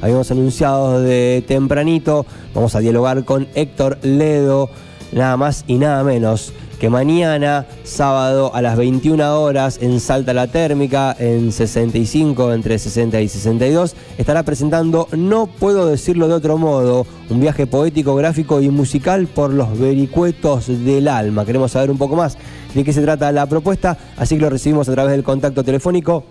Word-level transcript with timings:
habíamos 0.00 0.30
anunciado 0.30 1.00
de 1.00 1.44
tempranito. 1.46 2.26
Vamos 2.54 2.74
a 2.74 2.80
dialogar 2.80 3.24
con 3.24 3.48
Héctor 3.54 3.98
Ledo, 4.02 4.70
nada 5.12 5.36
más 5.36 5.64
y 5.66 5.76
nada 5.76 6.04
menos 6.04 6.52
que 6.80 6.88
mañana, 6.88 7.66
sábado 7.84 8.52
a 8.54 8.62
las 8.62 8.78
21 8.78 9.38
horas, 9.42 9.78
en 9.82 10.00
Salta 10.00 10.32
la 10.32 10.46
Térmica, 10.46 11.14
en 11.18 11.52
65, 11.52 12.54
entre 12.54 12.78
60 12.78 13.20
y 13.20 13.28
62, 13.28 13.94
estará 14.16 14.44
presentando 14.44 15.06
No 15.12 15.46
Puedo 15.46 15.86
Decirlo 15.86 16.26
de 16.26 16.34
Otro 16.34 16.56
Modo, 16.56 17.06
un 17.28 17.38
viaje 17.38 17.66
poético, 17.66 18.14
gráfico 18.14 18.62
y 18.62 18.70
musical 18.70 19.26
por 19.26 19.52
los 19.52 19.78
vericuetos 19.78 20.68
del 20.68 21.08
alma. 21.08 21.44
Queremos 21.44 21.72
saber 21.72 21.90
un 21.90 21.98
poco 21.98 22.16
más 22.16 22.38
de 22.74 22.82
qué 22.82 22.94
se 22.94 23.02
trata 23.02 23.30
la 23.30 23.44
propuesta, 23.44 23.98
así 24.16 24.36
que 24.36 24.42
lo 24.42 24.50
recibimos 24.50 24.88
a 24.88 24.92
través 24.92 25.12
del 25.12 25.22
contacto 25.22 25.62
telefónico. 25.62 26.24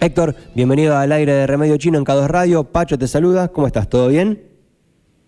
Héctor, 0.00 0.34
bienvenido 0.54 0.96
al 0.96 1.12
aire 1.12 1.32
de 1.32 1.46
Remedio 1.46 1.76
Chino 1.76 1.98
en 1.98 2.04
Cados 2.04 2.30
Radio. 2.30 2.64
Pacho 2.64 2.98
te 2.98 3.06
saluda, 3.06 3.48
¿cómo 3.48 3.66
estás? 3.66 3.88
¿Todo 3.88 4.08
bien? 4.08 4.42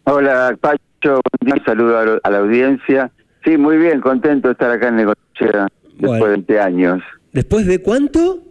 Hola 0.04 0.56
Pacho, 0.60 1.20
un 1.40 1.64
saludo 1.64 2.20
a 2.22 2.30
la 2.30 2.38
audiencia 2.38 3.10
Sí, 3.46 3.56
muy 3.56 3.76
bien, 3.76 4.00
contento 4.00 4.48
de 4.48 4.52
estar 4.52 4.72
acá 4.72 4.88
en 4.88 4.96
Negochea 4.96 5.68
después 6.00 6.20
de 6.20 6.28
20 6.30 6.60
años. 6.60 7.02
¿Después 7.32 7.64
de 7.64 7.80
cuánto? 7.80 8.42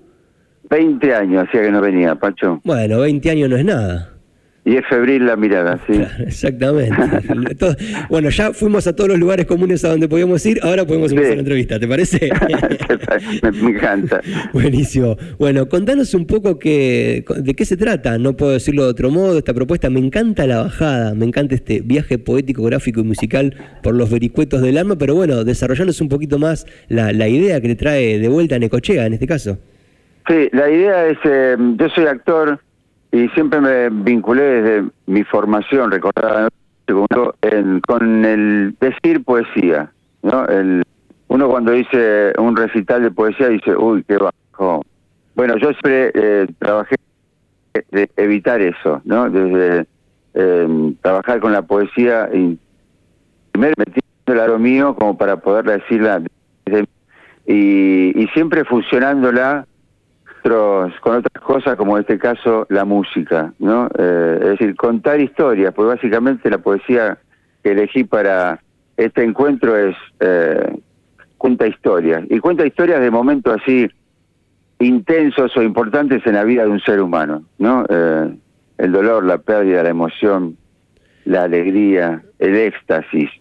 20 0.70 1.14
años 1.14 1.46
hacía 1.46 1.64
que 1.64 1.72
no 1.72 1.82
venía, 1.82 2.16
Pacho. 2.16 2.62
Bueno, 2.64 3.02
20 3.02 3.30
años 3.30 3.50
no 3.50 3.58
es 3.58 3.66
nada. 3.66 4.14
Y 4.68 4.78
es 4.78 4.86
febril 4.88 5.28
la 5.28 5.36
mirada, 5.36 5.80
sí. 5.86 5.94
exactamente. 6.26 6.92
bueno, 8.10 8.32
ya 8.32 8.52
fuimos 8.52 8.88
a 8.88 8.96
todos 8.96 9.12
los 9.12 9.20
lugares 9.20 9.46
comunes 9.46 9.86
a 9.86 9.90
donde 9.90 10.10
podíamos 10.10 10.44
ir, 10.44 10.60
ahora 10.64 10.84
podemos 10.86 11.12
empezar 11.12 11.36
la 11.36 11.42
entrevista, 11.42 11.80
¿te 11.80 11.88
parece? 11.88 12.32
me, 13.44 13.70
encanta. 13.70 14.22
Buenísimo. 14.54 15.18
Bueno, 15.38 15.70
contanos 15.70 16.16
un 16.16 16.26
poco 16.26 16.58
que, 16.58 17.24
de 17.38 17.54
qué 17.54 17.64
se 17.64 17.78
trata, 17.78 18.18
no 18.18 18.36
puedo 18.36 18.54
decirlo 18.54 18.86
de 18.86 18.90
otro 18.90 19.12
modo, 19.12 19.38
esta 19.38 19.54
propuesta. 19.54 19.92
Me 19.92 20.00
encanta 20.00 20.48
la 20.48 20.64
bajada, 20.64 21.14
me 21.14 21.26
encanta 21.26 21.54
este 21.54 21.82
viaje 21.82 22.18
poético, 22.18 22.64
gráfico 22.64 23.02
y 23.02 23.04
musical 23.04 23.56
por 23.84 23.94
los 23.94 24.10
vericuetos 24.10 24.64
del 24.64 24.80
alma, 24.80 24.98
pero 24.98 25.14
bueno, 25.14 25.44
desarrollanos 25.44 26.02
un 26.02 26.10
poquito 26.10 26.40
más 26.40 26.66
la, 26.88 27.28
idea 27.28 27.62
que 27.62 27.68
le 27.68 27.76
trae 27.76 28.18
de 28.18 28.28
vuelta 28.30 28.56
a 28.56 28.60
Necochea 28.60 29.06
en 29.06 29.14
este 29.14 29.28
caso. 29.28 29.60
Sí, 30.28 30.50
la 30.54 30.72
idea 30.72 31.06
es, 31.06 31.18
eh, 31.24 31.56
yo 31.78 31.90
soy 31.90 32.08
actor, 32.08 32.60
y 33.12 33.28
siempre 33.30 33.62
me 33.62 33.90
vinculé 33.90 34.42
desde 34.44 34.90
mi 35.08 35.24
formación, 35.24 35.92
recordaba, 35.92 36.50
con 37.88 38.26
el 38.26 38.76
decir 38.80 39.24
poesía. 39.24 39.92
¿no? 40.22 40.46
El, 40.46 40.84
uno 41.28 41.50
cuando 41.50 41.72
dice 41.72 42.34
un 42.38 42.56
recital 42.56 43.04
de 43.04 43.12
poesía 43.12 43.50
dice, 43.50 43.76
uy, 43.76 44.04
qué 44.08 44.18
bajo. 44.18 44.84
Bueno, 45.36 45.58
yo 45.58 45.70
siempre 45.72 46.12
eh, 46.14 46.48
trabajé 46.60 46.96
de 47.92 48.10
evitar 48.16 48.62
eso, 48.62 49.02
¿no? 49.04 49.30
Desde 49.30 49.86
eh, 50.34 50.94
trabajar 51.02 51.40
con 51.42 51.52
la 51.52 51.62
poesía 51.62 52.30
y 52.34 52.58
primero 53.52 53.74
metiendo 53.78 54.48
lo 54.48 54.60
mío 54.60 54.96
como 54.96 55.18
para 55.18 55.38
poder 55.38 55.66
decirla 55.66 56.22
y, 57.46 58.24
y 58.24 58.28
siempre 58.34 58.64
fusionándola 58.66 59.68
con 60.50 61.16
otras 61.18 61.44
cosas, 61.44 61.76
como 61.76 61.98
en 61.98 62.02
este 62.02 62.20
caso 62.20 62.68
la 62.70 62.86
música, 62.86 63.54
¿no? 63.58 63.88
Eh, 63.98 64.40
es 64.42 64.50
decir, 64.50 64.76
contar 64.76 65.20
historias, 65.20 65.74
pues 65.74 65.88
básicamente 65.88 66.50
la 66.50 66.60
poesía 66.60 67.18
que 67.64 67.72
elegí 67.72 68.04
para 68.04 68.60
este 68.96 69.24
encuentro 69.24 69.76
es 69.76 69.96
eh, 70.20 70.78
cuenta 71.38 71.68
historias, 71.68 72.24
y 72.30 72.40
cuenta 72.40 72.66
historias 72.66 73.02
de 73.02 73.10
momentos 73.10 73.60
así 73.60 73.88
intensos 74.80 75.56
o 75.58 75.64
importantes 75.64 76.26
en 76.28 76.34
la 76.36 76.44
vida 76.44 76.64
de 76.64 76.70
un 76.70 76.82
ser 76.82 77.02
humano, 77.02 77.44
¿no? 77.58 77.86
Eh, 77.90 78.36
el 78.78 78.92
dolor, 78.92 79.24
la 79.24 79.40
pérdida, 79.40 79.82
la 79.82 79.90
emoción, 79.90 80.58
la 81.24 81.44
alegría, 81.44 82.22
el 82.38 82.56
éxtasis. 82.56 83.32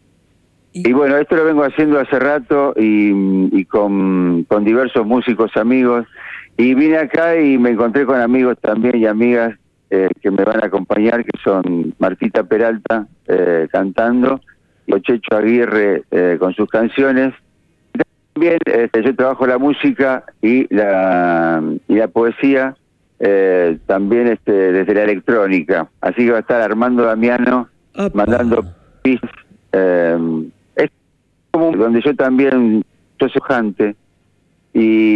Y, 0.73 0.93
bueno, 0.93 1.19
esto 1.19 1.37
lo 1.37 1.45
vengo 1.45 1.65
haciendo 1.65 2.01
hace 2.01 2.19
rato 2.19 2.73
y, 2.77 3.65
con, 3.67 4.45
con 4.45 4.65
diversos 4.65 5.07
músicos 5.07 5.57
amigos 5.57 6.07
y 6.57 6.75
vine 6.75 6.99
acá 6.99 7.37
y 7.41 7.59
me 7.59 7.71
encontré 7.71 8.07
con 8.07 8.21
amigos 8.21 8.57
también 8.61 8.97
y 8.97 9.07
amigas 9.07 9.59
eh, 9.91 10.09
que 10.21 10.31
me 10.31 10.45
van 10.45 10.63
a 10.63 10.67
acompañar, 10.67 11.25
que 11.25 11.39
son 11.43 11.95
Martita 11.99 12.45
Peralta 12.45 13.07
eh, 13.27 13.69
cantando, 13.71 14.41
y 14.87 15.01
Checho 15.01 15.37
Aguirre 15.37 16.05
eh, 16.11 16.37
con 16.39 16.55
sus 16.55 16.69
canciones. 16.69 17.35
También 18.33 18.59
este, 18.65 19.03
yo 19.05 19.15
trabajo 19.15 19.47
la 19.47 19.59
música 19.59 20.25
y 20.43 20.73
la, 20.75 21.63
y 21.87 21.95
la 21.95 22.09
poesía, 22.09 22.77
también 23.87 24.27
este, 24.29 24.53
desde 24.53 24.95
la 24.95 25.05
electrónica. 25.05 25.89
Así 26.01 26.27
que 26.27 26.33
va 26.33 26.39
a 26.39 26.41
estar 26.41 26.61
Armando 26.61 27.05
Damiano 27.05 27.69
mandando 28.13 28.65
pistas. 29.03 29.31
es 30.77 30.91
como 31.53 31.73
donde 31.77 32.03
yo 32.03 32.15
también 32.17 32.85
soy 33.19 33.31
sojante 33.31 33.95
y, 34.75 35.15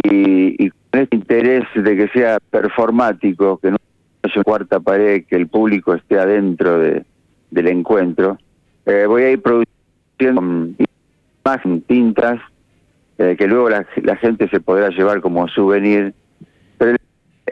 y 0.57 0.71
este 0.91 1.15
interés 1.15 1.63
de 1.75 1.95
que 1.95 2.07
sea 2.09 2.39
performático, 2.49 3.57
que 3.57 3.71
no 3.71 3.77
haya 4.23 4.43
cuarta 4.43 4.79
pared, 4.79 5.23
que 5.25 5.35
el 5.35 5.47
público 5.47 5.93
esté 5.93 6.19
adentro 6.19 6.79
de, 6.79 7.05
del 7.51 7.67
encuentro, 7.67 8.37
eh, 8.85 9.05
voy 9.07 9.23
a 9.23 9.31
ir 9.31 9.41
produciendo 9.41 10.41
más 11.45 11.59
tintas 11.87 12.39
eh, 13.17 13.35
que 13.37 13.47
luego 13.47 13.69
la, 13.69 13.85
la, 14.03 14.15
gente 14.15 14.47
se 14.49 14.59
podrá 14.59 14.89
llevar 14.89 15.21
como 15.21 15.47
souvenir. 15.47 16.13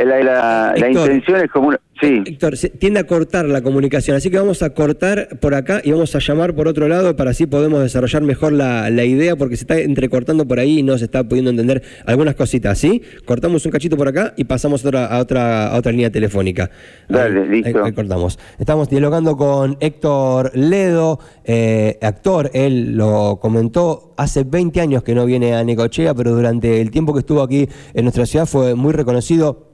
La, 0.05 0.73
la, 0.75 0.89
intención 0.89 1.37
es 1.37 1.51
como 1.51 1.71
Sí. 2.01 2.21
Héctor, 2.25 2.57
se 2.57 2.69
tiende 2.69 2.99
a 2.99 3.05
cortar 3.05 3.45
la 3.45 3.61
comunicación, 3.61 4.15
así 4.15 4.29
que 4.29 4.37
vamos 4.37 4.61
a 4.61 4.69
cortar 4.71 5.39
por 5.39 5.55
acá 5.55 5.81
y 5.83 5.91
vamos 5.91 6.15
a 6.15 6.19
llamar 6.19 6.53
por 6.53 6.67
otro 6.67 6.87
lado 6.87 7.15
para 7.15 7.31
así 7.31 7.47
podemos 7.47 7.81
desarrollar 7.81 8.21
mejor 8.21 8.53
la, 8.53 8.87
idea 9.03 9.35
porque 9.35 9.55
se 9.55 9.63
está 9.63 9.79
entrecortando 9.79 10.47
por 10.47 10.59
ahí 10.59 10.79
y 10.79 10.83
no 10.83 10.97
se 10.97 11.05
está 11.05 11.23
pudiendo 11.23 11.49
entender 11.49 11.81
algunas 12.05 12.35
cositas, 12.35 12.77
¿sí? 12.77 13.01
Cortamos 13.25 13.65
un 13.65 13.71
cachito 13.71 13.97
por 13.97 14.07
acá 14.07 14.33
y 14.37 14.43
pasamos 14.43 14.85
otra, 14.85 15.05
a, 15.07 15.19
otra, 15.19 15.69
a 15.69 15.77
otra 15.77 15.91
línea 15.91 16.11
telefónica. 16.11 16.69
Dale, 17.07 17.47
listo. 17.47 17.83
Ahí, 17.83 17.93
cortamos. 17.93 18.37
Estamos 18.59 18.89
dialogando 18.89 19.35
con 19.35 19.77
Héctor 19.79 20.51
Ledo, 20.55 21.19
eh, 21.45 21.97
actor, 22.01 22.51
él 22.53 22.95
lo 22.95 23.39
comentó, 23.41 24.13
hace 24.17 24.43
20 24.43 24.81
años 24.81 25.03
que 25.03 25.15
no 25.15 25.25
viene 25.25 25.55
a 25.55 25.63
Necochea, 25.63 26.13
pero 26.13 26.35
durante 26.35 26.81
el 26.81 26.91
tiempo 26.91 27.13
que 27.13 27.19
estuvo 27.19 27.41
aquí 27.41 27.67
en 27.93 28.03
nuestra 28.03 28.25
ciudad 28.25 28.45
fue 28.45 28.75
muy 28.75 28.93
reconocido 28.93 29.66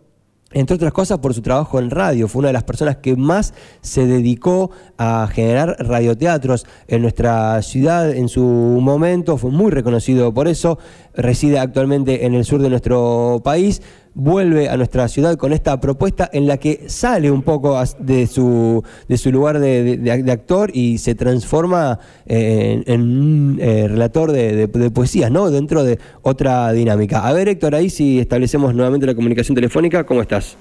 entre 0.53 0.75
otras 0.75 0.93
cosas 0.93 1.19
por 1.19 1.33
su 1.33 1.41
trabajo 1.41 1.79
en 1.79 1.89
radio. 1.89 2.27
Fue 2.27 2.39
una 2.39 2.47
de 2.49 2.53
las 2.53 2.63
personas 2.63 2.97
que 2.97 3.15
más 3.15 3.53
se 3.81 4.05
dedicó 4.05 4.71
a 4.97 5.27
generar 5.31 5.75
radioteatros 5.79 6.65
en 6.87 7.01
nuestra 7.01 7.61
ciudad 7.61 8.11
en 8.11 8.29
su 8.29 8.41
momento. 8.41 9.37
Fue 9.37 9.51
muy 9.51 9.71
reconocido 9.71 10.33
por 10.33 10.47
eso. 10.47 10.77
Reside 11.15 11.59
actualmente 11.59 12.25
en 12.25 12.33
el 12.33 12.43
sur 12.43 12.61
de 12.61 12.69
nuestro 12.69 13.41
país 13.43 13.81
vuelve 14.15 14.69
a 14.69 14.77
nuestra 14.77 15.07
ciudad 15.07 15.37
con 15.37 15.53
esta 15.53 15.79
propuesta 15.79 16.29
en 16.31 16.47
la 16.47 16.57
que 16.57 16.87
sale 16.87 17.31
un 17.31 17.41
poco 17.41 17.79
de 17.99 18.27
su, 18.27 18.83
de 19.07 19.17
su 19.17 19.31
lugar 19.31 19.59
de, 19.59 20.31
actor 20.31 20.69
y 20.73 20.97
se 20.99 21.15
transforma 21.15 21.99
eh, 22.25 22.83
en, 22.85 23.01
un 23.01 23.57
eh, 23.59 23.87
relator 23.87 24.31
de, 24.31 24.67
poesías, 24.93 25.31
¿no? 25.31 25.49
Dentro 25.49 25.83
de 25.83 25.99
otra 26.21 26.71
dinámica. 26.71 27.27
A 27.27 27.33
ver, 27.33 27.47
Héctor, 27.47 27.75
ahí 27.75 27.89
si 27.89 28.19
establecemos 28.19 28.73
nuevamente 28.73 29.05
la 29.05 29.15
comunicación 29.15 29.55
telefónica, 29.55 30.03
¿cómo 30.05 30.21
estás? 30.21 30.57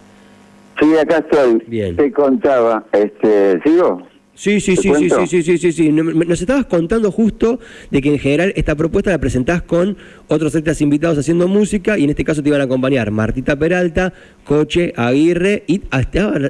Sí, 0.81 0.97
acá 0.97 1.19
estoy. 1.19 1.63
Bien. 1.67 1.97
Te 1.97 2.11
contaba, 2.13 2.85
este, 2.93 3.61
¿sigo? 3.63 4.03
Sí, 4.43 4.59
sí, 4.59 4.75
sí, 4.75 4.93
sí, 4.93 5.09
sí, 5.09 5.27
sí, 5.29 5.43
sí, 5.45 5.57
sí, 5.57 5.71
sí. 5.71 5.93
Nos 5.93 6.41
estabas 6.41 6.67
contando 6.67 7.13
justo 7.13 7.61
de 7.93 8.03
que 8.03 8.09
en 8.09 8.19
general 8.19 8.53
esta 8.57 8.75
propuesta 8.75 9.13
la 9.13 9.19
presentás 9.19 9.63
con 9.63 9.97
otros 10.27 10.53
artistas 10.57 10.81
invitados 10.81 11.17
haciendo 11.17 11.47
música 11.47 11.97
y 11.97 12.03
en 12.03 12.11
este 12.11 12.25
caso 12.25 12.43
te 12.43 12.49
iban 12.49 12.61
a 12.61 12.65
acompañar 12.65 13.13
Martita 13.13 13.55
Peralta, 13.55 14.13
Coche, 14.45 14.95
Aguirre 14.97 15.63
y 15.69 15.83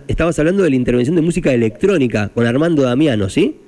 estabas 0.08 0.38
hablando 0.38 0.62
de 0.62 0.70
la 0.70 0.76
intervención 0.76 1.16
de 1.16 1.20
música 1.20 1.52
electrónica 1.52 2.31
con 2.31 2.46
Armando 2.46 2.81
Damiano, 2.81 3.28
¿sí? 3.28 3.61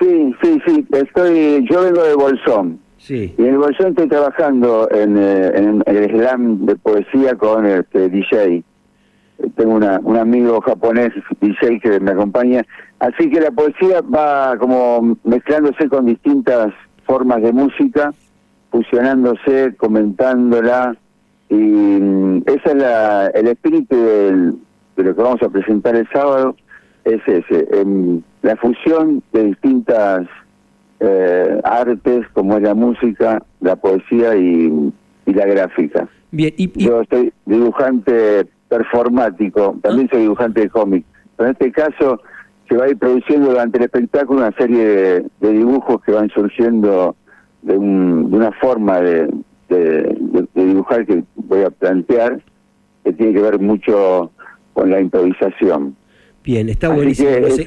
Sí, 0.00 0.32
sí, 0.40 0.58
sí. 0.64 0.86
Estoy, 0.92 1.66
yo 1.68 1.82
vengo 1.82 2.04
de 2.04 2.14
Bolsón. 2.14 2.78
Sí. 2.98 3.34
Y 3.36 3.42
en 3.42 3.48
el 3.48 3.58
Bolsón 3.58 3.88
estoy 3.88 4.06
trabajando 4.06 4.88
en, 4.92 5.18
eh, 5.18 5.50
en 5.56 5.82
el 5.86 6.08
slam 6.08 6.66
de 6.66 6.76
poesía 6.76 7.34
con 7.34 7.66
este 7.66 8.10
DJ 8.10 8.62
tengo 9.56 9.74
una, 9.74 10.00
un 10.02 10.16
amigo 10.16 10.60
japonés, 10.60 11.10
DJ, 11.40 11.80
que 11.80 12.00
me 12.00 12.12
acompaña. 12.12 12.64
Así 12.98 13.30
que 13.30 13.40
la 13.40 13.50
poesía 13.50 14.00
va 14.02 14.56
como 14.58 15.16
mezclándose 15.24 15.88
con 15.88 16.06
distintas 16.06 16.72
formas 17.04 17.42
de 17.42 17.52
música, 17.52 18.12
fusionándose, 18.70 19.74
comentándola. 19.76 20.96
Y 21.48 21.54
mm, 21.54 22.42
ese 22.46 22.62
es 22.64 22.74
la, 22.74 23.26
el 23.28 23.48
espíritu 23.48 23.96
del, 23.96 24.54
de 24.96 25.04
lo 25.04 25.16
que 25.16 25.22
vamos 25.22 25.42
a 25.42 25.48
presentar 25.48 25.96
el 25.96 26.08
sábado, 26.12 26.54
es 27.04 27.20
ese, 27.26 27.66
en 27.72 28.22
la 28.42 28.56
fusión 28.56 29.22
de 29.32 29.44
distintas 29.44 30.26
eh, 31.00 31.60
artes 31.64 32.26
como 32.34 32.56
es 32.56 32.62
la 32.62 32.74
música, 32.74 33.42
la 33.60 33.76
poesía 33.76 34.36
y, 34.36 34.92
y 35.26 35.32
la 35.32 35.46
gráfica. 35.46 36.08
Bien, 36.30 36.52
y, 36.56 36.70
Yo 36.84 37.02
soy 37.10 37.32
dibujante 37.46 38.46
performático, 38.70 39.76
también 39.82 40.08
soy 40.08 40.22
dibujante 40.22 40.62
de 40.62 40.70
cómic, 40.70 41.04
En 41.38 41.48
este 41.48 41.70
caso 41.72 42.22
se 42.68 42.76
va 42.76 42.84
a 42.84 42.88
ir 42.88 42.96
produciendo 42.96 43.50
durante 43.50 43.78
el 43.78 43.84
espectáculo 43.84 44.40
una 44.40 44.52
serie 44.52 44.84
de, 45.40 45.52
dibujos 45.52 46.00
que 46.02 46.12
van 46.12 46.30
surgiendo 46.30 47.16
de, 47.62 47.76
una 47.76 48.52
forma 48.52 49.00
de, 49.00 49.28
dibujar 50.54 51.04
que 51.04 51.24
voy 51.34 51.62
a 51.62 51.70
plantear, 51.70 52.40
que 53.04 53.12
tiene 53.12 53.34
que 53.34 53.42
ver 53.42 53.58
mucho 53.58 54.30
con 54.72 54.90
la 54.90 55.00
improvisación. 55.00 55.96
Bien, 56.44 56.68
está 56.68 56.88
buenísimo. 56.88 57.28
es, 57.28 57.66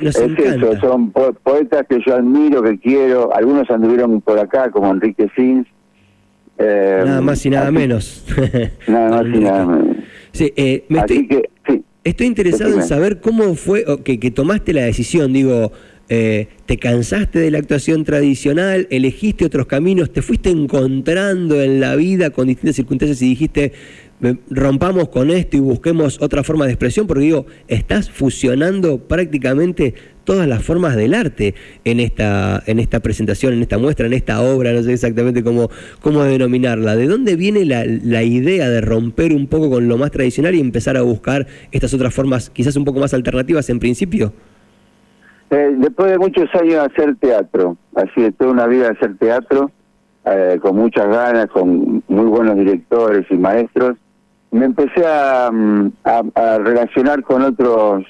son 0.80 1.12
poetas 1.12 1.86
que 1.88 2.00
yo 2.06 2.16
admiro, 2.16 2.64
que 2.64 2.80
quiero. 2.80 3.36
Algunos 3.36 3.70
anduvieron 3.70 4.22
por 4.22 4.40
acá, 4.40 4.72
como 4.72 4.90
Enrique 4.90 5.30
Sins. 5.36 5.68
Eh, 6.58 7.04
nada 7.06 7.22
más 7.22 7.46
y 7.46 7.50
nada 7.50 7.72
menos. 7.72 8.26
nada 8.88 9.10
más 9.24 9.26
y 9.26 9.40
nada 9.40 9.66
menos. 9.66 9.93
Sí, 10.34 10.52
eh, 10.56 10.84
me 10.90 11.00
estoy, 11.00 11.28
que, 11.28 11.44
estoy 12.04 12.28
interesado 12.28 12.76
en 12.76 12.84
saber 12.84 13.22
cómo 13.22 13.56
fue 13.56 13.86
que, 14.04 14.20
que 14.20 14.32
tomaste 14.32 14.74
la 14.74 14.84
decisión. 14.84 15.32
Digo, 15.32 15.72
eh, 16.10 16.48
te 16.66 16.78
cansaste 16.78 17.40
de 17.40 17.50
la 17.50 17.60
actuación 17.60 18.04
tradicional, 18.04 18.88
elegiste 18.90 19.46
otros 19.46 19.68
caminos, 19.68 20.12
te 20.12 20.22
fuiste 20.22 20.50
encontrando 20.50 21.62
en 21.62 21.80
la 21.80 21.96
vida 21.96 22.30
con 22.30 22.48
distintas 22.48 22.76
circunstancias 22.76 23.22
y 23.22 23.30
dijiste, 23.30 23.72
rompamos 24.50 25.10
con 25.10 25.30
esto 25.30 25.58
y 25.58 25.60
busquemos 25.60 26.22
otra 26.22 26.44
forma 26.44 26.66
de 26.66 26.72
expresión, 26.72 27.08
porque 27.08 27.24
digo, 27.24 27.46
estás 27.68 28.10
fusionando 28.10 29.00
prácticamente 29.00 29.94
todas 30.24 30.48
las 30.48 30.64
formas 30.64 30.96
del 30.96 31.14
arte 31.14 31.54
en 31.84 32.00
esta, 32.00 32.64
en 32.66 32.80
esta 32.80 33.02
presentación, 33.02 33.54
en 33.54 33.62
esta 33.62 33.78
muestra, 33.78 34.08
en 34.08 34.14
esta 34.14 34.42
obra, 34.42 34.72
no 34.72 34.82
sé 34.82 34.94
exactamente 34.94 35.44
cómo, 35.44 35.70
cómo 36.02 36.24
denominarla. 36.24 36.96
¿De 36.96 37.08
dónde 37.08 37.36
viene 37.36 37.66
la, 37.66 37.84
la 37.86 38.24
idea 38.24 38.70
de 38.70 38.82
romper 38.82 39.34
un 39.34 39.48
poco 39.48 39.70
con 39.70 39.88
lo 39.88 39.98
más 39.98 40.12
tradicional 40.12 40.56
y 40.56 40.62
empezar 40.62 40.98
a 40.98 41.02
buscar 41.02 41.48
estas 41.72 41.94
otras 41.94 42.14
formas, 42.14 42.50
quizás 42.50 42.76
un 42.76 42.86
poco 42.86 43.00
más 43.00 43.14
alternativas 43.14 43.70
en 43.70 43.80
principio? 43.80 44.34
Eh, 45.50 45.76
después 45.78 46.10
de 46.10 46.18
muchos 46.18 46.50
años 46.56 46.78
hacer 46.78 47.16
teatro, 47.18 47.78
así 47.96 48.22
de 48.22 48.32
toda 48.32 48.52
una 48.52 48.66
vida 48.66 48.86
de 48.86 48.90
hacer 48.98 49.18
teatro, 49.18 49.70
eh, 50.26 50.58
con 50.62 50.76
muchas 50.78 51.08
ganas, 51.08 51.48
con 51.48 52.02
muy 52.08 52.26
buenos 52.26 52.56
directores 52.56 53.26
y 53.30 53.36
maestros, 53.36 53.98
me 54.54 54.66
empecé 54.66 55.02
mm, 55.52 55.88
a, 56.04 56.58
relacionar 56.60 57.24
con 57.24 57.42
otros 57.42 58.06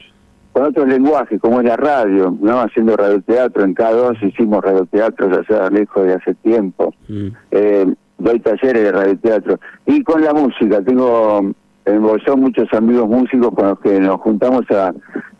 con 0.51 0.65
otros 0.65 0.87
lenguajes, 0.87 1.41
como 1.41 1.61
es 1.61 1.65
la 1.65 1.77
radio, 1.77 2.37
¿no? 2.39 2.59
Haciendo 2.59 2.95
radioteatro, 2.95 3.63
en 3.63 3.73
K2 3.73 4.21
hicimos 4.21 4.63
radioteatro 4.63 5.31
ya 5.31 5.43
sea 5.45 5.69
lejos 5.71 6.05
de 6.05 6.13
hace 6.13 6.35
tiempo. 6.35 6.93
Mm. 7.07 7.27
Eh, 7.49 7.93
doy 8.19 8.39
talleres 8.39 8.83
de 8.83 8.91
radioteatro. 8.91 9.59
Y 9.87 10.03
con 10.03 10.21
la 10.21 10.31
música, 10.31 10.83
tengo 10.83 11.41
en 11.85 12.01
Bolsón 12.03 12.41
muchos 12.41 12.71
amigos 12.71 13.07
músicos 13.07 13.51
con 13.55 13.69
los 13.69 13.79
que 13.79 13.99
nos 13.99 14.21
juntamos 14.21 14.69
a 14.69 14.93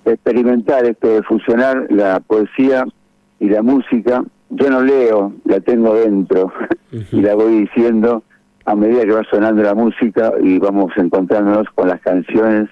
experimentar 0.03 0.83
esto 0.85 1.07
de 1.07 1.21
fusionar 1.21 1.85
la 1.91 2.19
poesía 2.19 2.83
y 3.39 3.49
la 3.49 3.61
música. 3.61 4.23
Yo 4.49 4.69
no 4.71 4.81
leo, 4.81 5.33
la 5.45 5.59
tengo 5.59 5.93
dentro 5.93 6.51
y 7.11 7.21
la 7.21 7.35
voy 7.35 7.67
diciendo 7.67 8.23
a 8.65 8.75
medida 8.75 9.03
que 9.03 9.11
va 9.11 9.23
sonando 9.29 9.61
la 9.61 9.75
música 9.75 10.33
y 10.41 10.57
vamos 10.59 10.91
encontrándonos 10.95 11.67
con 11.75 11.89
las 11.89 12.01
canciones. 12.01 12.69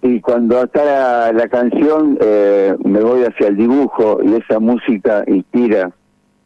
Y 0.00 0.20
cuando 0.20 0.62
está 0.62 1.32
la, 1.32 1.48
canción, 1.48 2.18
eh, 2.20 2.76
me 2.84 3.00
voy 3.00 3.24
hacia 3.24 3.48
el 3.48 3.56
dibujo 3.56 4.20
y 4.22 4.34
esa 4.34 4.60
música 4.60 5.24
inspira 5.26 5.90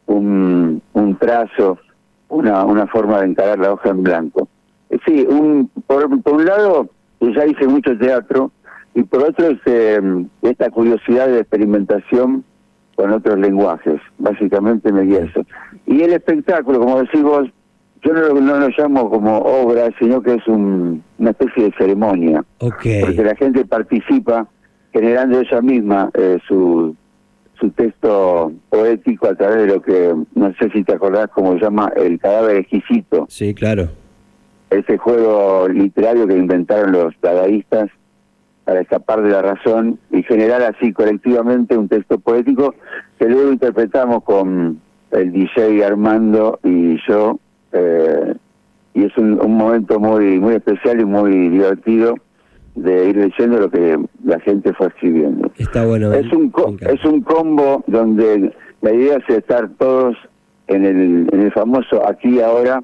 un, 0.07 0.81
un 0.93 1.15
trazo, 1.17 1.77
una, 2.29 2.65
una 2.65 2.87
forma 2.87 3.21
de 3.21 3.27
encarar 3.27 3.59
la 3.59 3.73
hoja 3.73 3.89
en 3.89 4.03
blanco. 4.03 4.47
Eh, 4.89 4.97
sí, 5.05 5.25
un, 5.29 5.69
por, 5.85 6.05
un 6.05 6.45
lado, 6.45 6.89
ya 7.19 7.45
hice 7.45 7.67
mucho 7.67 7.97
teatro, 7.97 8.51
y 8.95 9.03
por 9.03 9.23
otro 9.23 9.47
es 9.47 9.59
eh, 9.65 10.01
esta 10.41 10.69
curiosidad 10.69 11.27
de 11.27 11.39
experimentación 11.39 12.43
con 12.95 13.11
otros 13.11 13.39
lenguajes, 13.39 13.99
básicamente 14.17 14.91
me 14.91 15.03
guía 15.03 15.25
eso. 15.25 15.45
Y 15.85 16.01
el 16.01 16.13
espectáculo, 16.13 16.79
como 16.79 17.01
decís 17.01 17.23
vos, 17.23 17.49
yo 18.03 18.13
no, 18.13 18.41
no 18.41 18.59
lo 18.59 18.69
llamo 18.77 19.09
como 19.09 19.37
obra, 19.39 19.89
sino 19.99 20.21
que 20.21 20.35
es 20.35 20.47
una 20.47 21.29
especie 21.29 21.65
de 21.65 21.73
ceremonia. 21.77 22.43
Porque 22.57 23.23
la 23.23 23.35
gente 23.35 23.65
participa 23.65 24.47
generando 24.91 25.39
ella 25.39 25.61
misma 25.61 26.09
eh, 26.13 26.37
su, 26.47 26.95
su 27.59 27.69
texto 27.71 28.51
poético 28.69 29.27
a 29.27 29.35
través 29.35 29.57
de 29.57 29.67
lo 29.67 29.81
que, 29.81 30.13
no 30.35 30.53
sé 30.59 30.69
si 30.71 30.83
te 30.83 30.93
acordás, 30.93 31.29
como 31.29 31.55
llama 31.55 31.91
el 31.95 32.19
cadáver 32.19 32.57
exquisito. 32.57 33.25
Sí, 33.29 33.53
claro. 33.53 33.89
Ese 34.69 34.97
juego 34.97 35.67
literario 35.67 36.27
que 36.27 36.35
inventaron 36.35 36.91
los 36.91 37.13
dadaístas 37.21 37.89
para 38.65 38.81
escapar 38.81 39.21
de 39.21 39.29
la 39.29 39.41
razón 39.41 39.99
y 40.11 40.23
generar 40.23 40.61
así 40.63 40.93
colectivamente 40.93 41.77
un 41.77 41.89
texto 41.89 42.19
poético 42.19 42.73
que 43.19 43.27
luego 43.27 43.51
interpretamos 43.51 44.23
con 44.23 44.79
el 45.11 45.31
DJ 45.31 45.83
Armando 45.85 46.59
y 46.63 46.97
yo 47.07 47.39
eh, 47.73 48.33
y 48.93 49.05
es 49.05 49.17
un, 49.17 49.37
momento 49.37 49.99
muy 49.99 50.39
muy 50.39 50.55
especial 50.55 51.01
y 51.01 51.05
muy 51.05 51.49
divertido 51.49 52.15
de 52.75 53.09
ir 53.09 53.17
leyendo 53.17 53.59
lo 53.59 53.69
que 53.69 53.99
la 54.23 54.39
gente 54.39 54.73
fue 54.73 54.87
escribiendo. 54.87 55.51
Está 55.57 55.85
bueno. 55.85 56.13
Es 56.13 56.31
un 56.31 56.51
es 56.81 57.05
un 57.05 57.21
combo 57.21 57.83
donde 57.87 58.53
la 58.81 58.93
idea 58.93 59.17
es 59.17 59.35
estar 59.35 59.69
todos 59.77 60.15
en 60.67 60.85
el 60.85 61.27
en 61.31 61.41
el 61.41 61.51
famoso 61.51 62.07
aquí 62.07 62.37
y 62.37 62.41
ahora 62.41 62.83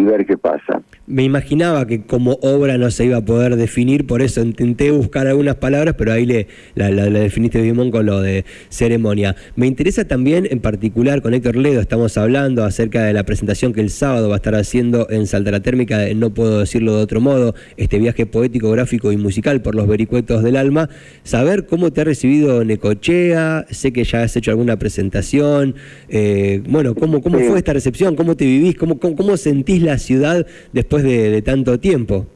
y 0.00 0.04
ver 0.04 0.26
qué 0.26 0.36
pasa. 0.36 0.82
Me 1.06 1.24
imaginaba 1.24 1.86
que 1.86 2.02
como 2.02 2.38
obra 2.42 2.78
no 2.78 2.90
se 2.90 3.04
iba 3.04 3.18
a 3.18 3.24
poder 3.24 3.56
definir, 3.56 4.06
por 4.06 4.22
eso 4.22 4.40
intenté 4.42 4.90
buscar 4.90 5.26
algunas 5.26 5.56
palabras, 5.56 5.94
pero 5.98 6.12
ahí 6.12 6.24
le, 6.24 6.46
la, 6.74 6.88
definiste 6.90 7.60
bien 7.60 7.90
con 7.90 8.06
lo 8.06 8.20
de 8.20 8.44
ceremonia. 8.68 9.36
Me 9.56 9.66
interesa 9.66 10.06
también, 10.06 10.46
en 10.50 10.60
particular, 10.60 11.22
con 11.22 11.34
Héctor 11.34 11.56
Ledo, 11.56 11.80
estamos 11.80 12.16
hablando 12.16 12.64
acerca 12.64 13.02
de 13.02 13.12
la 13.12 13.24
presentación 13.24 13.72
que 13.72 13.80
el 13.80 13.90
sábado 13.90 14.28
va 14.28 14.36
a 14.36 14.36
estar 14.36 14.54
haciendo 14.54 15.08
en 15.10 15.26
Salta 15.26 15.50
la 15.50 15.60
Térmica, 15.60 15.98
no 16.14 16.30
puedo 16.30 16.60
decirlo 16.60 16.96
de 16.96 17.02
otro 17.02 17.20
modo, 17.20 17.54
este 17.76 17.98
viaje 17.98 18.26
poético, 18.26 18.70
gráfico 18.70 19.12
y 19.12 19.16
musical 19.16 19.62
por 19.62 19.74
los 19.74 19.88
vericuetos 19.88 20.42
del 20.42 20.56
alma. 20.56 20.88
Saber 21.24 21.66
cómo 21.66 21.92
te 21.92 22.02
ha 22.02 22.04
recibido 22.04 22.64
Necochea, 22.64 23.66
sé 23.70 23.92
que 23.92 24.04
ya 24.04 24.22
has 24.22 24.36
hecho 24.36 24.52
alguna 24.52 24.78
presentación, 24.78 25.74
eh, 26.08 26.62
bueno, 26.68 26.94
¿cómo, 26.94 27.20
cómo 27.20 27.38
fue 27.40 27.58
esta 27.58 27.72
recepción? 27.72 28.16
¿Cómo 28.16 28.36
te 28.36 28.44
vivís? 28.44 28.76
¿Cómo, 28.76 28.98
cómo, 28.98 29.16
cómo 29.16 29.36
sentís 29.36 29.82
la 29.82 29.89
ciudad 29.98 30.46
después 30.72 31.02
de, 31.02 31.42
tanto 31.42 31.78
tiempo? 31.78 32.26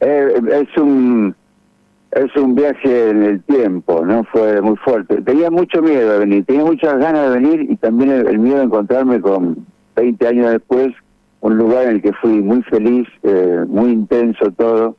Eh, 0.00 0.28
es 0.52 0.80
un 0.80 1.34
es 2.12 2.34
un 2.36 2.54
viaje 2.56 3.10
en 3.10 3.22
el 3.22 3.42
tiempo, 3.42 4.04
¿no? 4.04 4.24
Fue 4.24 4.60
muy 4.60 4.76
fuerte. 4.78 5.22
Tenía 5.22 5.50
mucho 5.50 5.80
miedo 5.80 6.12
de 6.12 6.18
venir, 6.18 6.44
tenía 6.44 6.64
muchas 6.64 6.98
ganas 6.98 7.28
de 7.28 7.40
venir 7.40 7.66
y 7.70 7.76
también 7.76 8.10
el, 8.10 8.38
miedo 8.38 8.58
de 8.58 8.64
encontrarme 8.64 9.20
con 9.20 9.64
20 9.94 10.26
años 10.26 10.50
después 10.50 10.88
un 11.40 11.56
lugar 11.56 11.84
en 11.84 11.90
el 11.96 12.02
que 12.02 12.12
fui 12.14 12.42
muy 12.42 12.62
feliz, 12.64 13.06
eh, 13.22 13.64
muy 13.68 13.92
intenso 13.92 14.50
todo. 14.50 14.96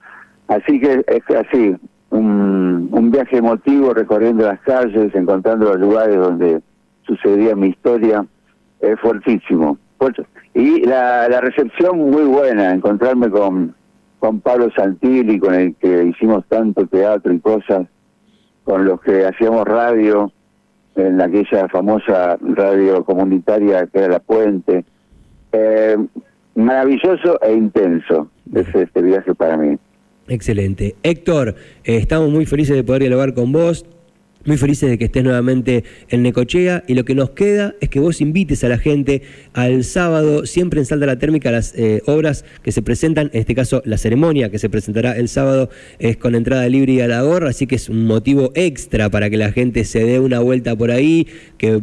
Así 0.47 0.79
que 0.79 1.03
es 1.05 1.35
así, 1.35 1.75
un, 2.09 2.89
un 2.91 3.11
viaje 3.11 3.37
emotivo 3.37 3.93
recorriendo 3.93 4.45
las 4.45 4.59
calles, 4.61 5.13
encontrando 5.13 5.65
los 5.65 5.79
lugares 5.79 6.15
donde 6.15 6.61
sucedía 7.05 7.55
mi 7.55 7.67
historia, 7.67 8.25
es 8.79 8.99
fuertísimo. 8.99 9.77
Y 10.53 10.81
la, 10.85 11.27
la 11.29 11.41
recepción 11.41 11.97
muy 11.97 12.23
buena, 12.23 12.73
encontrarme 12.73 13.29
con, 13.29 13.75
con 14.19 14.41
Pablo 14.41 14.69
Santilli, 14.75 15.39
con 15.39 15.53
el 15.53 15.75
que 15.75 16.05
hicimos 16.05 16.45
tanto 16.47 16.87
teatro 16.87 17.33
y 17.33 17.39
cosas, 17.39 17.87
con 18.63 18.85
los 18.85 19.01
que 19.01 19.25
hacíamos 19.25 19.65
radio, 19.65 20.31
en 20.95 21.21
aquella 21.21 21.67
famosa 21.69 22.37
radio 22.41 23.03
comunitaria 23.03 23.87
que 23.87 23.99
era 23.99 24.07
La 24.09 24.19
Puente. 24.19 24.83
Eh, 25.51 25.97
maravilloso 26.55 27.39
e 27.41 27.53
intenso 27.53 28.29
es 28.53 28.67
este 28.73 29.01
viaje 29.01 29.33
para 29.33 29.57
mí. 29.57 29.77
Excelente. 30.27 30.95
Héctor, 31.03 31.55
eh, 31.83 31.97
estamos 31.97 32.29
muy 32.29 32.45
felices 32.45 32.75
de 32.75 32.83
poder 32.83 33.01
dialogar 33.01 33.33
con 33.33 33.51
vos. 33.51 33.85
Muy 34.43 34.57
felices 34.57 34.89
de 34.89 34.97
que 34.97 35.05
estés 35.05 35.23
nuevamente 35.23 35.83
en 36.09 36.23
Necochea 36.23 36.83
y 36.87 36.95
lo 36.95 37.05
que 37.05 37.13
nos 37.13 37.29
queda 37.29 37.75
es 37.79 37.89
que 37.89 37.99
vos 37.99 38.21
invites 38.21 38.63
a 38.63 38.69
la 38.69 38.79
gente 38.79 39.21
al 39.53 39.83
sábado, 39.83 40.47
siempre 40.47 40.79
en 40.79 40.87
Salta 40.87 41.05
la 41.05 41.19
Térmica, 41.19 41.51
las 41.51 41.77
eh, 41.77 42.01
obras 42.07 42.43
que 42.63 42.71
se 42.71 42.81
presentan, 42.81 43.29
en 43.33 43.41
este 43.41 43.53
caso 43.53 43.83
la 43.85 43.99
ceremonia 43.99 44.49
que 44.49 44.57
se 44.57 44.67
presentará 44.67 45.15
el 45.15 45.27
sábado 45.27 45.69
es 45.99 46.17
con 46.17 46.33
entrada 46.33 46.67
libre 46.69 46.93
y 46.93 47.01
a 47.01 47.07
la 47.07 47.21
gorra, 47.21 47.49
así 47.49 47.67
que 47.67 47.75
es 47.75 47.87
un 47.87 48.07
motivo 48.07 48.51
extra 48.55 49.11
para 49.11 49.29
que 49.29 49.37
la 49.37 49.51
gente 49.51 49.83
se 49.83 50.03
dé 50.03 50.19
una 50.19 50.39
vuelta 50.39 50.75
por 50.75 50.89
ahí, 50.89 51.27
que 51.59 51.79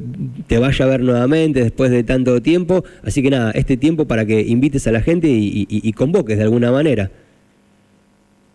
te 0.49 0.59
vaya 0.59 0.85
a 0.85 0.88
ver 0.88 1.03
nuevamente 1.03 1.62
después 1.62 1.93
de 1.93 2.03
tanto 2.03 2.43
tiempo, 2.43 2.83
así 3.05 3.23
que 3.23 3.31
nada, 3.31 3.53
este 3.53 3.77
tiempo 3.77 4.07
para 4.09 4.27
que 4.27 4.41
invites 4.41 4.85
a 4.88 4.91
la 4.91 5.00
gente 5.00 5.29
y, 5.31 5.93
convoques 5.93 6.37
de 6.37 6.45
alguna 6.45 6.73
manera. 6.73 7.11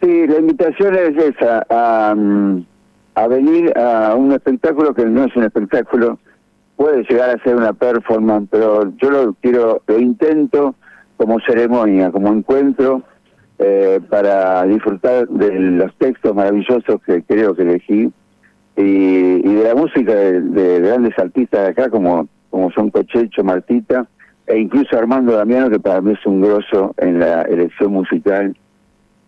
Sí, 0.02 0.28
la 0.28 0.40
invitación 0.40 0.96
es 0.96 1.36
esa. 1.36 1.66
a 1.70 2.16
a 3.16 3.28
venir 3.28 3.78
a 3.78 4.16
un 4.16 4.32
espectáculo 4.32 4.94
que 4.94 5.06
no 5.06 5.26
es 5.26 5.36
un 5.36 5.44
espectáculo, 5.44 6.20
puede 6.76 7.04
llegar 7.04 7.30
a 7.30 7.44
ser 7.44 7.56
una 7.56 7.74
performance, 7.74 8.48
pero 8.50 8.92
yo 8.98 9.10
lo 9.10 9.34
quiero, 9.34 9.82
lo 9.88 10.00
intento 10.00 10.76
como 11.18 11.40
ceremonia, 11.42 12.12
como 12.12 12.34
encuentro 12.34 13.04
eh, 13.60 14.02
para 14.10 14.64
disfrutar 14.64 15.28
de 15.28 15.60
los 15.60 15.94
textos 15.96 16.36
maravillosos 16.36 17.02
que 17.06 17.24
creo 17.24 17.56
que 17.56 17.62
elegí 17.62 18.12
y, 18.76 19.42
de 19.42 19.64
la 19.64 19.76
música 19.76 20.14
de, 20.14 20.80
grandes 20.80 21.18
artistas 21.20 21.62
de 21.62 21.68
acá 21.68 21.90
como, 21.90 22.28
como 22.50 22.72
son 22.72 22.90
Cochecho, 22.90 23.44
Martita 23.44 24.08
e 24.48 24.58
incluso 24.58 24.98
Armando 24.98 25.34
Damiano 25.34 25.70
que 25.70 25.80
para 25.80 26.02
mí 26.02 26.14
es 26.14 26.26
un 26.26 26.42
grosso 26.42 26.94
en 26.98 27.20
la 27.20 27.44
elección 27.44 27.94
musical. 27.94 28.56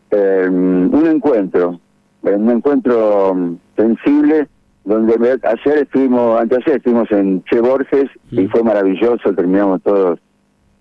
Eh, 0.09 0.47
un 0.49 1.07
encuentro, 1.07 1.79
un 2.23 2.49
encuentro 2.51 3.57
sensible 3.75 4.47
donde 4.83 5.39
ayer 5.43 5.77
estuvimos, 5.79 6.39
anteayer 6.39 6.77
estuvimos 6.77 7.11
en 7.11 7.43
Che 7.45 7.59
Borges 7.59 8.05
y 8.31 8.47
fue 8.47 8.63
maravilloso, 8.63 9.33
terminamos 9.33 9.81
todos 9.81 10.19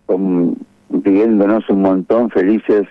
con, 0.07 0.57
pidiéndonos 1.03 1.69
un 1.71 1.83
montón 1.83 2.31
felices 2.31 2.87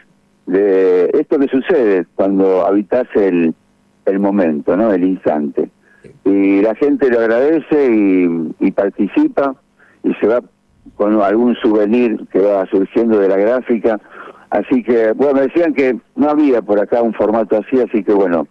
de 0.48 1.10
esto 1.14 1.38
que 1.38 1.48
sucede 1.48 2.06
cuando 2.16 2.66
habitas 2.66 3.08
el, 3.16 3.54
el 4.06 4.20
momento, 4.20 4.76
¿no? 4.76 4.92
El 4.92 5.04
instante. 5.04 5.70
Y 6.26 6.62
la 6.62 6.76
gente 6.76 7.10
lo 7.10 7.20
agradece 7.20 8.54
y, 8.60 8.72
participa 8.72 9.56
y 10.04 10.14
se 10.16 10.28
va 10.28 10.42
con 10.96 11.22
algún 11.22 11.56
souvenir 11.56 12.28
que 12.32 12.40
va 12.40 12.66
surgiendo 12.66 13.20
de 13.20 13.30
la 13.30 13.38
gráfica. 13.38 14.00
Así 14.50 14.84
que, 14.84 15.14
bueno, 15.14 15.36
me 15.36 15.42
decían 15.42 15.74
que 15.74 15.98
no 16.16 16.30
había 16.30 16.62
por 16.62 16.80
acá 16.80 17.02
un 17.02 17.14
formato 17.14 17.58
así, 17.58 17.80
así 17.80 18.04
que 18.04 18.14
bueno, 18.14 18.48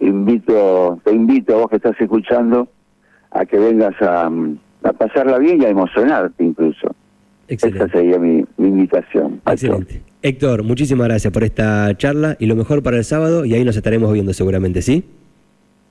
invito, 0.00 0.98
te 1.04 1.12
invito 1.12 1.54
a 1.54 1.58
vos 1.58 1.70
que 1.70 1.76
estás 1.76 2.00
escuchando 2.00 2.68
a 3.30 3.44
que 3.44 3.58
vengas 3.58 3.94
a, 4.02 4.30
a 4.82 4.92
pasarla 4.92 5.38
bien 5.38 5.62
y 5.62 5.64
a 5.64 5.68
emocionarte 5.68 6.42
incluso. 6.42 6.94
Excelente. 7.48 7.84
Esa 7.84 7.92
sería 7.92 8.18
mi, 8.18 8.44
invitación. 8.58 9.40
Excelente. 9.46 10.02
Héctor, 10.22 10.62
muchísimas 10.62 11.08
gracias 11.08 11.32
por 11.32 11.42
esta 11.42 11.96
charla 11.96 12.36
y 12.38 12.46
lo 12.46 12.54
mejor 12.54 12.82
para 12.82 12.96
el 12.96 13.04
sábado 13.04 13.44
y 13.44 13.54
ahí 13.54 13.64
nos 13.64 13.76
estaremos 13.76 14.12
viendo 14.12 14.32
seguramente, 14.32 14.82
¿sí? 14.82 15.04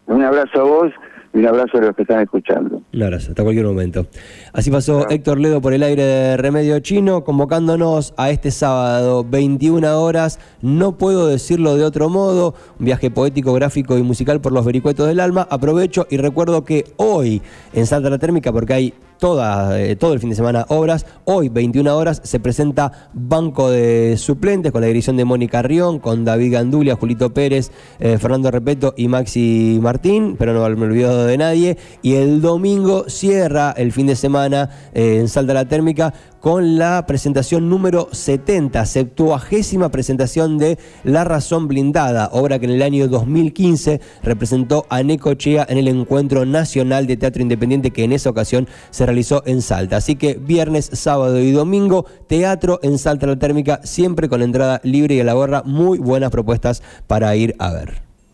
Un 0.07 0.23
abrazo 0.23 0.61
a 0.61 0.63
vos 0.63 0.93
y 1.33 1.39
un 1.39 1.47
abrazo 1.47 1.77
a 1.77 1.81
los 1.81 1.95
que 1.95 2.01
están 2.03 2.21
escuchando. 2.21 2.81
Un 2.93 3.03
abrazo, 3.03 3.29
hasta 3.29 3.43
cualquier 3.43 3.65
momento. 3.65 4.07
Así 4.53 4.71
pasó 4.71 5.09
Héctor 5.09 5.39
Ledo 5.39 5.61
por 5.61 5.73
el 5.73 5.83
aire 5.83 6.03
de 6.03 6.37
Remedio 6.37 6.79
Chino, 6.79 7.23
convocándonos 7.23 8.13
a 8.17 8.29
este 8.29 8.51
sábado, 8.51 9.23
21 9.23 10.01
horas. 10.01 10.39
No 10.61 10.97
puedo 10.97 11.27
decirlo 11.27 11.75
de 11.75 11.85
otro 11.85 12.09
modo. 12.09 12.55
Un 12.79 12.85
viaje 12.85 13.11
poético, 13.11 13.53
gráfico 13.53 13.97
y 13.97 14.03
musical 14.03 14.41
por 14.41 14.53
los 14.53 14.65
vericuetos 14.65 15.07
del 15.07 15.19
alma. 15.19 15.47
Aprovecho 15.49 16.07
y 16.09 16.17
recuerdo 16.17 16.63
que 16.63 16.85
hoy 16.97 17.41
en 17.73 17.85
Santa 17.85 18.09
La 18.09 18.17
Térmica, 18.17 18.51
porque 18.51 18.73
hay 18.73 18.93
eh, 19.21 19.97
todo 19.99 20.13
el 20.13 20.19
fin 20.21 20.29
de 20.29 20.35
semana 20.37 20.65
obras. 20.69 21.05
Hoy, 21.25 21.49
21 21.49 21.93
horas, 21.97 22.21
se 22.23 22.39
presenta 22.39 23.09
Banco 23.13 23.69
de 23.69 24.15
Suplentes 24.17 24.71
con 24.71 24.79
la 24.79 24.87
dirección 24.87 25.17
de 25.17 25.25
Mónica 25.25 25.61
Rión, 25.61 25.99
con 25.99 26.23
David 26.23 26.53
Gandulia, 26.53 26.95
Julito 26.95 27.33
Pérez, 27.33 27.69
eh, 27.99 28.17
Fernando 28.17 28.49
Repeto 28.49 28.93
y 28.95 29.09
Maxi 29.09 29.77
Martín, 29.81 30.37
pero 30.39 30.53
no 30.53 30.61
me 30.77 30.85
olvido 30.85 31.25
de 31.25 31.37
nadie. 31.37 31.77
Y 32.01 32.13
el 32.13 32.39
domingo 32.39 33.09
cierra 33.09 33.73
el 33.75 33.91
fin 33.91 34.07
de 34.07 34.15
semana 34.15 34.69
eh, 34.93 35.17
en 35.19 35.27
Salta 35.27 35.53
la 35.53 35.65
Térmica 35.65 36.13
con 36.39 36.77
la 36.77 37.05
presentación 37.05 37.69
número 37.69 38.09
70, 38.11 38.85
septuagésima 38.85 39.89
presentación 39.89 40.57
de 40.57 40.77
La 41.03 41.23
Razón 41.23 41.67
Blindada, 41.67 42.29
obra 42.31 42.59
que 42.59 42.65
en 42.65 42.71
el 42.71 42.81
año 42.81 43.07
2015 43.07 44.01
representó 44.23 44.85
a 44.89 45.03
Necochea 45.03 45.65
en 45.69 45.77
el 45.77 45.87
Encuentro 45.87 46.45
Nacional 46.45 47.07
de 47.07 47.17
Teatro 47.17 47.41
Independiente 47.41 47.91
que 47.91 48.03
en 48.03 48.13
esa 48.13 48.29
ocasión 48.29 48.67
se 48.89 49.05
realizó 49.05 49.43
en 49.45 49.61
Salta. 49.61 49.97
Así 49.97 50.15
que 50.15 50.35
viernes, 50.35 50.89
sábado 50.93 51.39
y 51.39 51.51
domingo, 51.51 52.05
teatro 52.27 52.79
en 52.83 52.97
Salta 52.97 53.27
la 53.27 53.37
Térmica, 53.37 53.81
siempre 53.83 54.29
con 54.29 54.41
entrada 54.41 54.81
libre 54.83 55.15
y 55.15 55.19
a 55.19 55.23
la 55.23 55.33
gorra, 55.33 55.63
muy 55.65 55.99
buenas 55.99 56.31
propuestas 56.31 56.81
para 57.07 57.35
ir 57.35 57.55
a 57.59 57.73
ver. 57.73 58.08